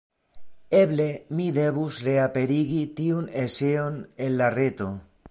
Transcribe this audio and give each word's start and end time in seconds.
Eble 0.77 1.03
mi 1.39 1.49
devus 1.57 1.99
reaperigi 2.07 2.79
tiun 3.01 3.27
eseon 3.43 3.99
en 4.29 4.33
la 4.41 4.49
reto. 4.57 4.89